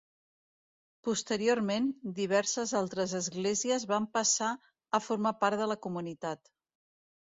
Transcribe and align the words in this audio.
Posteriorment, 1.07 1.91
diverses 2.21 2.75
altres 2.81 3.15
esglésies 3.23 3.89
van 3.95 4.11
passar 4.21 4.51
a 4.99 5.05
formar 5.13 5.39
part 5.47 5.65
de 5.67 5.73
la 5.75 5.83
comunitat. 5.89 6.57